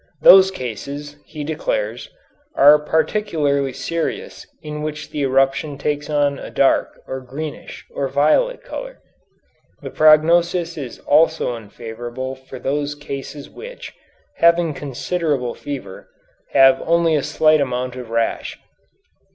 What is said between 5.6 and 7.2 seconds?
takes on a dark,